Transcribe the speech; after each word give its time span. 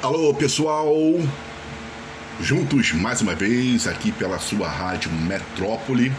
Alô 0.00 0.32
pessoal, 0.32 0.94
juntos 2.40 2.92
mais 2.92 3.20
uma 3.20 3.34
vez 3.34 3.88
aqui 3.88 4.12
pela 4.12 4.38
sua 4.38 4.68
rádio 4.68 5.10
Metrópole, 5.10 6.12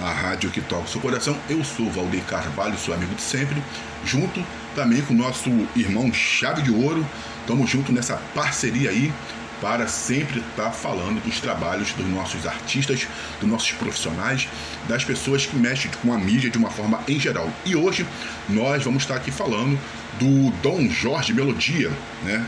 a 0.00 0.10
rádio 0.10 0.50
que 0.50 0.62
toca 0.62 0.84
o 0.84 0.88
seu 0.88 1.02
coração. 1.02 1.36
Eu 1.46 1.62
sou 1.62 1.90
Valdeir 1.90 2.24
Carvalho, 2.24 2.78
seu 2.78 2.94
amigo 2.94 3.14
de 3.14 3.20
sempre, 3.20 3.62
junto 4.06 4.42
também 4.74 5.02
com 5.02 5.12
o 5.12 5.16
nosso 5.18 5.50
irmão 5.76 6.10
Chave 6.14 6.62
de 6.62 6.70
Ouro. 6.70 7.06
Estamos 7.42 7.68
juntos 7.68 7.94
nessa 7.94 8.16
parceria 8.34 8.88
aí 8.88 9.12
para 9.60 9.86
sempre 9.86 10.40
estar 10.40 10.70
falando 10.70 11.22
dos 11.22 11.40
trabalhos 11.40 11.92
dos 11.92 12.08
nossos 12.08 12.46
artistas, 12.46 13.06
dos 13.38 13.50
nossos 13.50 13.72
profissionais, 13.72 14.48
das 14.88 15.04
pessoas 15.04 15.44
que 15.44 15.56
mexem 15.56 15.90
com 16.00 16.14
a 16.14 16.16
mídia 16.16 16.48
de 16.48 16.56
uma 16.56 16.70
forma 16.70 16.98
em 17.06 17.20
geral. 17.20 17.50
E 17.66 17.76
hoje 17.76 18.06
nós 18.48 18.82
vamos 18.82 19.02
estar 19.02 19.16
aqui 19.16 19.30
falando 19.30 19.78
do 20.18 20.50
Dom 20.62 20.88
Jorge 20.88 21.34
Melodia, 21.34 21.90
né? 22.24 22.46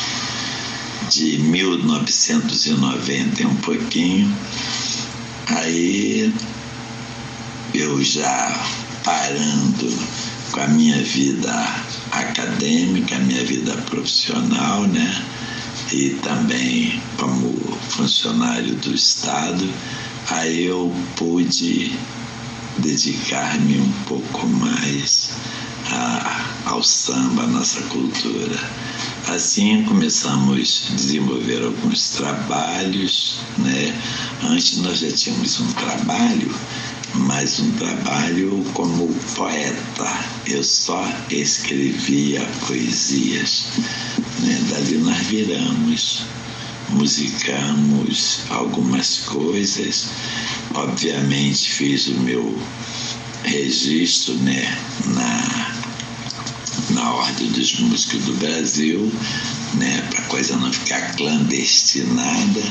de 1.09 1.39
1990 1.39 3.41
e 3.41 3.45
um 3.45 3.55
pouquinho, 3.55 4.31
aí 5.47 6.31
eu 7.73 8.03
já 8.03 8.69
parando 9.03 9.97
com 10.51 10.61
a 10.61 10.67
minha 10.67 11.01
vida 11.03 11.53
acadêmica, 12.11 13.15
a 13.15 13.19
minha 13.19 13.43
vida 13.45 13.73
profissional, 13.89 14.87
né? 14.87 15.25
E 15.91 16.11
também 16.21 17.01
como 17.17 17.53
funcionário 17.89 18.75
do 18.75 18.93
Estado, 18.93 19.67
aí 20.29 20.65
eu 20.65 20.93
pude 21.15 21.97
dedicar-me 22.77 23.79
um 23.79 23.91
pouco 24.05 24.47
mais 24.47 25.31
a, 25.91 26.45
ao 26.65 26.83
samba, 26.83 27.43
à 27.43 27.47
nossa 27.47 27.81
cultura. 27.83 28.57
Assim 29.27 29.83
começamos 29.83 30.89
a 30.91 30.95
desenvolver 30.95 31.63
alguns 31.63 32.09
trabalhos, 32.11 33.39
né? 33.57 33.93
Antes 34.43 34.77
nós 34.77 34.99
já 34.99 35.11
tínhamos 35.11 35.59
um 35.59 35.71
trabalho, 35.73 36.55
mas 37.13 37.59
um 37.59 37.71
trabalho 37.73 38.63
como 38.73 39.07
poeta. 39.35 40.19
Eu 40.45 40.63
só 40.63 41.03
escrevia 41.29 42.41
poesias. 42.67 43.65
Né? 44.39 44.59
Dali 44.69 44.97
nós 44.97 45.17
viramos, 45.27 46.25
musicamos 46.89 48.41
algumas 48.49 49.19
coisas. 49.19 50.09
Obviamente 50.73 51.71
fiz 51.71 52.07
o 52.07 52.13
meu 52.19 52.57
registro 53.43 54.35
né? 54.35 54.77
na 55.05 55.69
na 56.91 57.13
Ordem 57.13 57.51
dos 57.51 57.79
Músicos 57.79 58.23
do 58.25 58.33
Brasil, 58.35 59.11
né, 59.75 60.01
para 60.09 60.19
a 60.19 60.27
coisa 60.27 60.55
não 60.57 60.71
ficar 60.71 61.15
clandestinada. 61.15 62.61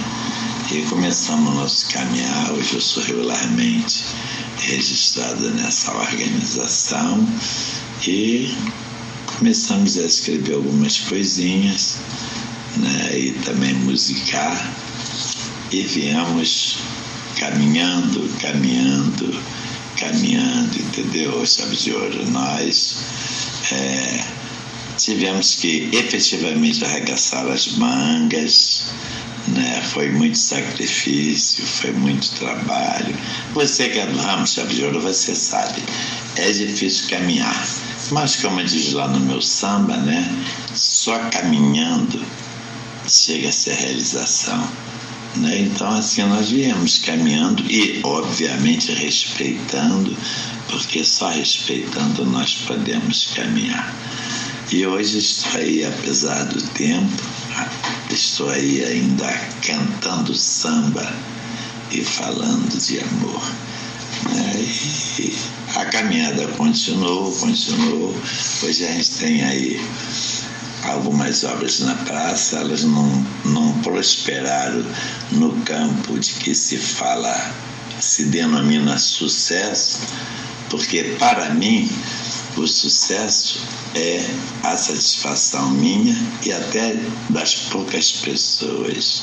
E 0.71 0.83
começamos 0.83 1.55
nosso 1.55 1.89
caminhar. 1.89 2.53
Hoje 2.53 2.75
eu 2.75 2.81
sou 2.81 3.03
regularmente 3.03 4.05
registrado 4.59 5.51
nessa 5.51 5.95
organização 5.95 7.27
e 8.07 8.55
começamos 9.27 9.97
a 9.97 10.03
escrever 10.03 10.55
algumas 10.55 10.99
coisinhas 10.99 11.99
né, 12.77 13.19
e 13.19 13.33
também 13.45 13.75
musicar. 13.75 14.73
E 15.71 15.83
viemos 15.83 16.79
caminhando, 17.39 18.29
caminhando, 18.41 19.43
caminhando, 19.99 20.79
entendeu? 20.79 21.45
Chave 21.47 21.77
de 21.77 21.93
ouro, 21.93 22.31
nós 22.31 22.97
é, 23.71 24.25
tivemos 24.99 25.55
que 25.57 25.89
efetivamente 25.93 26.85
arregaçar 26.85 27.47
as 27.47 27.69
mangas, 27.79 28.93
né? 29.49 29.83
foi 29.93 30.11
muito 30.11 30.37
sacrifício, 30.37 31.65
foi 31.65 31.93
muito 31.93 32.31
trabalho. 32.33 33.15
Você 33.55 33.89
que 33.89 33.99
é 33.99 34.07
do 34.07 34.19
ramo 34.19 34.47
chave 34.47 34.75
de 34.75 34.85
ouro, 34.85 35.01
você 35.01 35.35
sabe, 35.35 35.83
é 36.37 36.51
difícil 36.51 37.09
caminhar. 37.09 37.67
Mas 38.11 38.37
como 38.37 38.63
diz 38.65 38.93
lá 38.93 39.09
no 39.09 39.21
meu 39.21 39.41
samba, 39.41 39.97
né? 39.97 40.27
Só 40.75 41.19
caminhando 41.31 42.21
chega 43.09 43.49
a 43.49 43.53
ser 43.53 43.75
realização. 43.75 44.69
Né? 45.37 45.61
Então, 45.61 45.91
assim, 45.91 46.23
nós 46.25 46.51
viemos 46.51 46.99
caminhando 46.99 47.63
e, 47.71 48.01
obviamente, 48.03 48.93
respeitando, 48.93 50.17
porque 50.69 51.05
só 51.05 51.29
respeitando 51.29 52.25
nós 52.27 52.55
podemos 52.67 53.29
caminhar. 53.35 53.95
E 54.71 54.87
hoje 54.87 55.17
estou 55.17 55.59
aí, 55.59 55.83
apesar 55.83 56.45
do 56.45 56.61
tempo, 56.61 57.23
estou 58.11 58.51
aí 58.51 58.85
ainda 58.85 59.27
cantando 59.67 60.35
samba 60.35 61.11
e 61.91 62.05
falando 62.05 62.79
de 62.79 63.01
amor. 63.01 63.43
Né? 64.31 64.53
E 65.21 65.35
a 65.75 65.87
caminhada 65.87 66.47
continuou, 66.49 67.33
continuou. 67.33 68.15
Hoje 68.63 68.85
a 68.85 68.93
gente 68.93 69.11
tem 69.13 69.43
aí 69.43 69.81
algumas 70.85 71.45
obras 71.45 71.81
na 71.81 71.95
praça, 71.95 72.59
elas 72.59 72.85
não, 72.85 73.27
não 73.47 73.73
prosperaram 73.81 74.85
no 75.33 75.51
campo 75.63 76.19
de 76.19 76.35
que 76.35 76.55
se 76.55 76.77
fala, 76.77 77.55
se 77.99 78.27
denomina 78.27 78.99
sucesso, 78.99 80.01
porque 80.69 81.17
para 81.19 81.55
mim 81.55 81.91
o 82.61 82.67
sucesso 82.67 83.61
é 83.95 84.25
a 84.65 84.77
satisfação 84.77 85.71
minha 85.71 86.15
e 86.45 86.53
até 86.53 86.97
das 87.31 87.55
poucas 87.71 88.13
pessoas, 88.13 89.23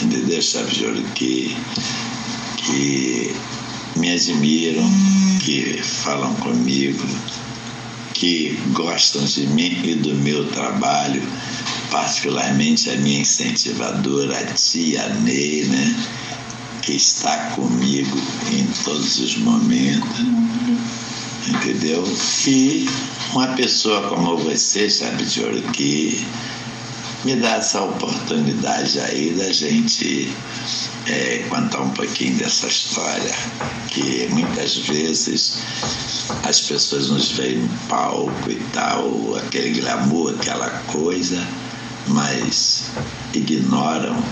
entendeu, 0.00 0.40
Chave 0.40 0.74
de 0.74 0.84
Ouro, 0.86 1.02
que, 1.14 1.56
que 2.56 3.34
me 3.96 4.12
admiram, 4.12 4.88
que 5.44 5.82
falam 5.82 6.34
comigo, 6.36 7.04
que 8.14 8.58
gostam 8.72 9.24
de 9.24 9.46
mim 9.48 9.80
e 9.84 9.94
do 9.96 10.14
meu 10.14 10.48
trabalho, 10.50 11.22
particularmente 11.90 12.90
a 12.90 12.96
minha 12.96 13.20
incentivadora, 13.20 14.38
a 14.38 14.44
tia 14.54 15.08
Ney, 15.20 15.64
né? 15.64 16.06
Que 16.82 16.92
está 16.92 17.50
comigo 17.50 18.18
em 18.52 18.66
todos 18.84 19.18
os 19.18 19.36
momentos, 19.38 20.18
entendeu? 21.48 22.04
E 22.46 22.88
uma 23.32 23.48
pessoa 23.48 24.08
como 24.08 24.36
você, 24.38 24.88
sabe, 24.88 25.24
de 25.24 25.42
ouro, 25.42 25.62
que 25.72 26.26
me 27.24 27.36
dá 27.36 27.56
essa 27.56 27.82
oportunidade 27.82 29.00
aí 29.00 29.34
da 29.36 29.52
gente 29.52 30.32
é, 31.06 31.44
contar 31.48 31.80
um 31.80 31.90
pouquinho 31.90 32.36
dessa 32.38 32.66
história, 32.66 33.34
que 33.88 34.28
muitas 34.30 34.76
vezes 34.76 35.58
as 36.44 36.60
pessoas 36.60 37.08
nos 37.08 37.32
veem 37.32 37.58
no 37.58 37.68
palco 37.88 38.50
e 38.50 38.60
tal, 38.72 39.36
aquele 39.36 39.80
glamour, 39.80 40.34
aquela 40.38 40.70
coisa, 40.86 41.44
mas 42.08 42.90
ignoram 43.34 44.22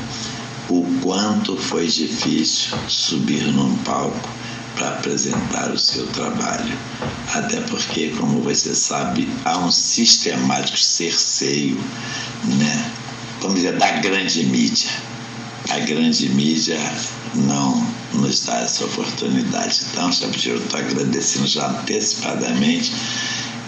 o 0.68 0.84
quanto 1.02 1.56
foi 1.56 1.86
difícil 1.86 2.76
subir 2.88 3.44
num 3.52 3.76
palco 3.78 4.28
para 4.76 4.90
apresentar 4.90 5.72
o 5.72 5.78
seu 5.78 6.06
trabalho. 6.08 6.78
Até 7.34 7.60
porque, 7.62 8.10
como 8.10 8.40
você 8.42 8.74
sabe, 8.74 9.28
há 9.44 9.58
um 9.58 9.72
sistemático 9.72 10.78
cerceio, 10.78 11.76
né? 12.44 12.92
Como 13.40 13.54
dizer, 13.54 13.76
da 13.76 13.90
grande 13.98 14.44
mídia 14.44 14.90
a 15.70 15.80
grande 15.80 16.28
mídia 16.28 16.78
não 17.34 17.86
nos 18.14 18.44
dá 18.44 18.60
essa 18.60 18.84
oportunidade. 18.84 19.80
Então, 19.90 20.12
Chapitiro, 20.12 20.58
estou 20.58 20.78
agradecendo 20.78 21.46
já 21.46 21.68
antecipadamente 21.68 22.92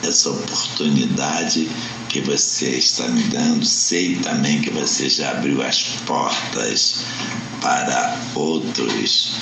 essa 0.05 0.31
oportunidade 0.31 1.69
que 2.09 2.21
você 2.21 2.71
está 2.71 3.09
me 3.09 3.23
dando. 3.25 3.65
Sei 3.65 4.17
também 4.17 4.61
que 4.61 4.71
você 4.71 5.09
já 5.09 5.33
abriu 5.33 5.61
as 5.61 5.83
portas 6.07 7.05
para 7.61 8.17
outros 8.35 9.33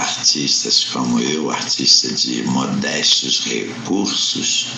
artistas 0.00 0.84
como 0.84 1.20
eu, 1.20 1.50
artista 1.50 2.12
de 2.14 2.42
modestos 2.44 3.44
recursos, 3.44 4.68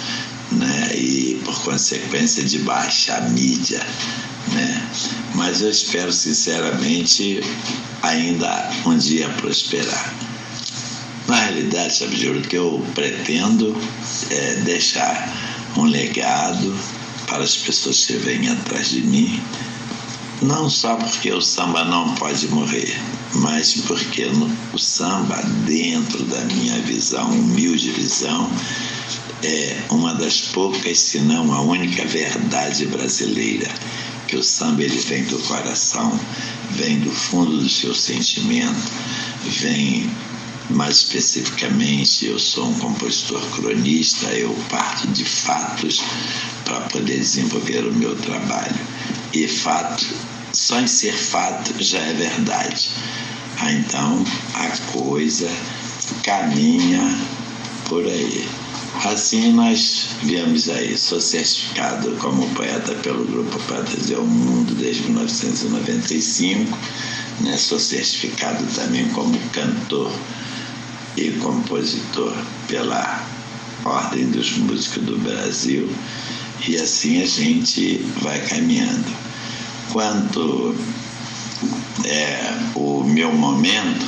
né, 0.51 0.97
e 0.97 1.41
por 1.45 1.63
consequência 1.63 2.45
de 2.45 2.59
baixa 2.61 3.21
mídia, 3.31 3.85
né? 4.53 4.91
Mas 5.35 5.63
eu 5.63 5.71
espero 5.71 6.13
sinceramente 6.13 7.41
ainda 8.03 8.71
um 8.85 8.97
dia 8.99 9.29
prosperar. 9.31 10.15
Na 11.29 11.37
realidade, 11.37 11.95
sabe, 11.95 12.17
Júlio, 12.17 12.43
que 12.43 12.57
eu 12.57 12.85
pretendo 12.95 13.75
é 14.31 14.55
deixar 14.57 15.33
um 15.77 15.85
legado 15.85 16.79
para 17.27 17.45
as 17.45 17.57
pessoas 17.57 18.05
que 18.05 18.15
vêm 18.15 18.49
atrás 18.49 18.91
de 18.91 19.01
mim, 19.03 19.41
não 20.43 20.69
só 20.69 20.97
porque 20.97 21.33
o 21.33 21.41
samba 21.41 21.85
não 21.85 22.15
pode 22.17 22.49
morrer, 22.49 23.01
mas 23.35 23.75
porque 23.87 24.27
o 24.73 24.79
samba, 24.79 25.41
dentro 25.67 26.25
da 26.25 26.41
minha 26.47 26.81
visão, 26.83 27.31
humilde 27.31 27.91
visão, 27.93 28.51
é 29.45 29.83
uma 29.91 30.15
das 30.15 30.41
poucas, 30.41 30.99
se 30.99 31.21
não 31.21 31.53
a 31.53 31.61
única 31.61 32.05
verdade 32.07 32.87
brasileira 32.87 33.69
que 34.27 34.37
o 34.37 34.43
samba 34.43 34.83
ele 34.83 34.99
vem 34.99 35.25
do 35.25 35.39
coração, 35.41 36.19
vem 36.71 36.99
do 37.01 37.11
fundo 37.11 37.59
do 37.59 37.69
seu 37.69 37.95
sentimento, 37.95 38.91
vem 39.45 40.11
mais 40.71 40.99
especificamente, 40.99 42.27
eu 42.27 42.39
sou 42.39 42.69
um 42.69 42.79
compositor 42.79 43.43
cronista, 43.51 44.27
eu 44.29 44.57
parto 44.71 45.07
de 45.09 45.25
fatos 45.25 46.01
para 46.65 46.81
poder 46.83 47.19
desenvolver 47.19 47.85
o 47.87 47.93
meu 47.93 48.17
trabalho. 48.17 48.81
E 49.35 49.47
fato, 49.49 50.07
só 50.53 50.81
em 50.81 50.87
ser 50.87 51.15
fato 51.15 51.83
já 51.83 51.99
é 51.99 52.13
verdade. 52.13 52.91
Ah, 53.59 53.73
então 53.73 54.25
a 54.55 54.69
coisa 54.93 55.49
caminha 56.23 57.17
por 57.89 58.05
aí. 58.05 58.49
Assim 59.05 59.53
nós 59.53 60.09
viemos 60.23 60.69
aí, 60.69 60.97
sou 60.97 61.21
certificado 61.21 62.13
como 62.17 62.49
poeta 62.51 62.95
pelo 62.97 63.25
Grupo 63.25 63.59
Poetas 63.65 64.07
do 64.07 64.23
Mundo 64.23 64.75
desde 64.75 65.05
1995, 65.05 66.79
né? 67.41 67.57
sou 67.57 67.81
certificado 67.81 68.65
também 68.75 69.09
como 69.11 69.39
cantor 69.51 70.13
e 71.17 71.31
compositor 71.33 72.37
pela 72.69 73.27
Ordem 73.85 74.27
dos 74.31 74.53
Músicos 74.59 75.03
do 75.05 75.19
Brasil 75.19 75.91
e 76.69 76.77
assim 76.77 77.23
a 77.23 77.27
gente 77.27 77.97
vai 78.21 78.41
caminhando. 78.47 79.32
Quanto 79.93 80.75
é 82.07 82.59
o 82.75 83.05
meu 83.05 83.31
momento, 83.31 84.07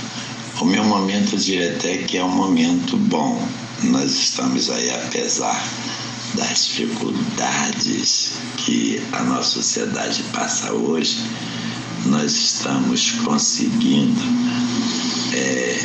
o 0.61 0.65
meu 0.65 0.83
momento 0.83 1.35
eu 1.35 1.39
diria 1.39 1.77
até 1.77 1.99
que 1.99 2.17
é 2.17 2.25
um 2.25 2.35
momento 2.35 2.97
bom, 2.97 3.47
nós 3.83 4.11
estamos 4.13 4.71
aí, 4.71 4.91
apesar 4.91 5.63
das 6.35 6.69
dificuldades 6.69 8.33
que 8.57 9.03
a 9.13 9.23
nossa 9.25 9.51
sociedade 9.51 10.23
passa 10.33 10.73
hoje, 10.73 11.19
nós 12.07 12.33
estamos 12.33 13.11
conseguindo 13.23 14.23
é, 15.35 15.81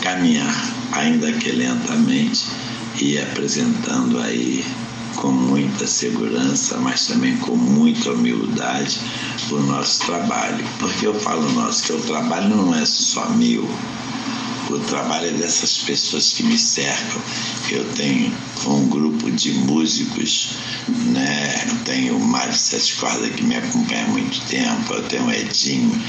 caminhar, 0.00 0.74
ainda 0.92 1.30
que 1.30 1.52
lentamente, 1.52 2.46
e 3.00 3.18
apresentando 3.18 4.18
aí 4.18 4.64
com 5.16 5.30
muita 5.30 5.86
segurança, 5.86 6.78
mas 6.78 7.06
também 7.06 7.36
com 7.36 7.54
muita 7.54 8.12
humildade 8.12 8.98
o 9.54 9.62
nosso 9.62 10.06
trabalho. 10.06 10.64
Porque 10.78 11.06
eu 11.06 11.18
falo 11.20 11.50
nosso, 11.52 11.84
que 11.84 11.92
o 11.92 12.00
trabalho 12.00 12.48
não 12.48 12.74
é 12.74 12.84
só 12.84 13.28
meu, 13.30 13.68
o 14.70 14.78
trabalho 14.80 15.28
é 15.28 15.32
dessas 15.32 15.78
pessoas 15.78 16.32
que 16.32 16.42
me 16.42 16.58
cercam. 16.58 17.20
Eu 17.70 17.84
tenho 17.94 18.32
um 18.66 18.88
grupo 18.88 19.30
de 19.30 19.52
músicos, 19.52 20.50
né? 20.88 21.64
Eu 21.68 21.76
tenho 21.84 22.16
o 22.16 22.20
Mário 22.20 22.54
Sete 22.54 22.94
Corda 22.96 23.28
que 23.28 23.42
me 23.42 23.56
acompanha 23.56 24.04
há 24.04 24.08
muito 24.08 24.40
tempo, 24.46 24.94
eu 24.94 25.02
tenho 25.08 25.26
o 25.26 25.32
Edinho, 25.32 26.02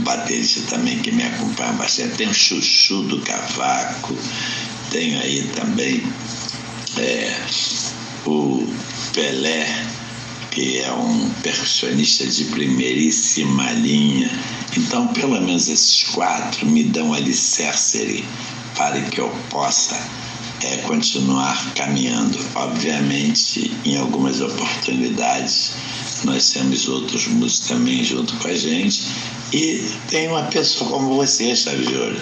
baterista 0.00 0.60
também 0.76 0.98
que 1.00 1.12
me 1.12 1.22
acompanha 1.22 1.72
bastante, 1.72 2.16
tenho 2.16 2.30
o 2.30 2.34
Chuchu 2.34 3.02
do 3.02 3.20
Cavaco, 3.22 4.16
tenho 4.90 5.18
aí 5.20 5.42
também 5.54 6.02
é, 6.98 7.36
o 8.26 8.66
Pelé 9.12 9.66
que 10.54 10.78
é 10.78 10.92
um 10.92 11.30
percussionista 11.42 12.24
de 12.26 12.44
primeiríssima 12.44 13.72
linha. 13.72 14.30
Então, 14.76 15.08
pelo 15.08 15.40
menos 15.40 15.68
esses 15.68 16.04
quatro 16.04 16.64
me 16.66 16.84
dão 16.84 17.12
alicerce 17.12 18.24
para 18.76 19.00
que 19.00 19.20
eu 19.20 19.28
possa 19.50 20.00
é, 20.62 20.76
continuar 20.78 21.74
caminhando. 21.74 22.38
Obviamente, 22.54 23.72
em 23.84 23.96
algumas 23.96 24.40
oportunidades, 24.40 25.72
nós 26.22 26.50
temos 26.50 26.88
outros 26.88 27.26
músicos 27.26 27.68
também 27.68 28.04
junto 28.04 28.34
com 28.36 28.48
a 28.48 28.54
gente. 28.54 29.02
E 29.52 29.84
tem 30.08 30.28
uma 30.28 30.44
pessoa 30.44 30.88
como 30.88 31.16
você, 31.16 31.54
Júlio, 31.54 32.20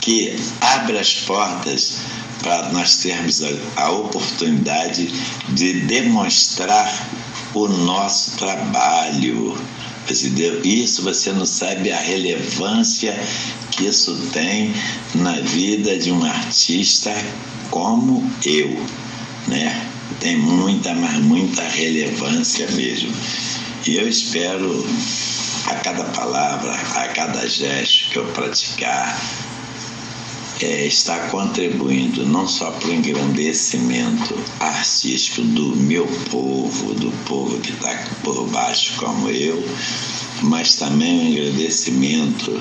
que 0.00 0.36
abre 0.60 0.98
as 0.98 1.14
portas 1.14 1.98
para 2.42 2.70
nós 2.72 2.96
termos 2.96 3.42
a, 3.42 3.48
a 3.82 3.90
oportunidade 3.90 5.12
de 5.50 5.80
demonstrar 5.80 6.88
o 7.54 7.68
nosso 7.68 8.36
trabalho. 8.36 9.56
Isso 10.64 11.02
você 11.02 11.32
não 11.32 11.46
sabe 11.46 11.92
a 11.92 11.98
relevância 11.98 13.18
que 13.70 13.86
isso 13.86 14.14
tem 14.32 14.74
na 15.14 15.40
vida 15.40 15.98
de 15.98 16.10
um 16.10 16.24
artista 16.24 17.14
como 17.70 18.28
eu, 18.44 18.68
né? 19.48 19.86
Tem 20.20 20.36
muita, 20.36 20.94
mas 20.94 21.18
muita 21.18 21.62
relevância 21.62 22.68
mesmo. 22.72 23.12
E 23.86 23.96
eu 23.96 24.08
espero 24.08 24.86
a 25.66 25.74
cada 25.76 26.04
palavra, 26.04 26.72
a 26.72 27.08
cada 27.08 27.48
gesto 27.48 28.10
que 28.10 28.18
eu 28.18 28.26
praticar, 28.26 29.18
é, 30.62 30.86
está 30.86 31.18
contribuindo 31.28 32.24
não 32.24 32.46
só 32.46 32.70
para 32.70 32.88
o 32.88 32.94
engrandecimento 32.94 34.38
artístico 34.60 35.42
do 35.42 35.74
meu 35.76 36.06
povo, 36.30 36.94
do 36.94 37.10
povo 37.26 37.58
que 37.58 37.72
está 37.72 37.92
por 38.22 38.46
baixo 38.48 38.92
como 38.96 39.28
eu, 39.28 39.62
mas 40.42 40.76
também 40.76 41.18
o 41.18 41.28
engrandecimento 41.32 42.60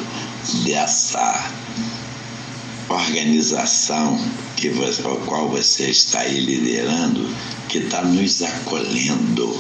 dessa 0.65 1.51
organização 2.89 4.19
que 4.57 4.69
você, 4.69 5.01
a 5.01 5.15
qual 5.25 5.49
você 5.49 5.89
está 5.91 6.21
aí 6.21 6.39
liderando, 6.39 7.29
que 7.69 7.77
está 7.77 8.03
nos 8.03 8.41
acolhendo. 8.41 9.59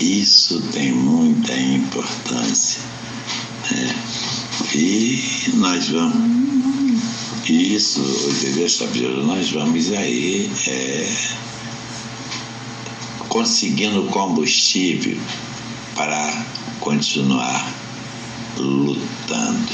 Isso 0.00 0.60
tem 0.72 0.92
muita 0.92 1.54
importância. 1.56 2.82
Né? 3.70 3.94
E 4.74 5.22
nós 5.54 5.88
vamos 5.88 6.41
isso, 7.48 8.00
entendeu? 8.30 9.24
Nós 9.24 9.50
vamos 9.50 9.92
aí 9.92 10.50
é, 10.68 11.12
conseguindo 13.28 14.04
combustível 14.08 15.18
para 15.94 16.44
continuar 16.80 17.72
lutando. 18.56 19.72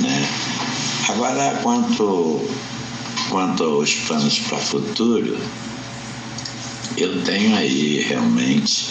Né? 0.00 0.28
Agora, 1.08 1.58
quanto, 1.62 2.48
quanto 3.30 3.62
aos 3.62 3.94
planos 3.94 4.38
para 4.40 4.58
o 4.58 4.60
futuro, 4.60 5.38
eu 6.96 7.22
tenho 7.22 7.56
aí 7.56 8.02
realmente. 8.02 8.90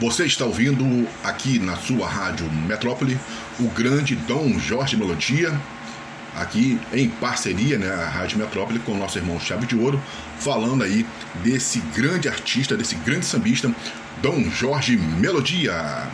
Você 0.00 0.26
está 0.26 0.44
ouvindo 0.44 1.08
aqui 1.24 1.58
na 1.58 1.76
sua 1.76 2.08
rádio 2.08 2.48
Metrópole 2.52 3.18
o 3.58 3.68
grande 3.68 4.14
Dom 4.14 4.56
Jorge 4.58 4.96
Melodia, 4.96 5.60
aqui 6.42 6.80
em 6.92 7.08
parceria, 7.08 7.78
né, 7.78 7.90
a 7.90 8.08
Rádio 8.08 8.38
Metrópole 8.38 8.78
com 8.80 8.92
o 8.92 8.98
nosso 8.98 9.18
irmão 9.18 9.38
Chave 9.40 9.66
de 9.66 9.76
Ouro, 9.76 10.00
falando 10.38 10.84
aí 10.84 11.06
desse 11.42 11.80
grande 11.94 12.28
artista, 12.28 12.76
desse 12.76 12.94
grande 12.96 13.26
sambista, 13.26 13.70
Dom 14.22 14.50
Jorge 14.50 14.96
Melodia. 14.96 16.08